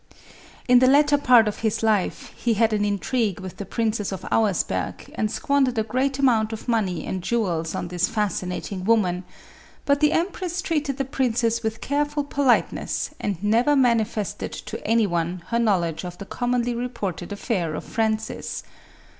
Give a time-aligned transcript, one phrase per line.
[0.67, 4.25] In the latter part of his life he had an intrigue with the Princess of
[4.31, 9.23] Auersberg, and squandered a great amount of money and jewels on this fascinating woman;
[9.85, 13.41] but the empress treated the princess with careful politeness, MARIA THERESA.
[13.41, 17.83] 205 and never manifested to any one her knowledge of the commonly reported affair of
[17.83, 18.63] Francis.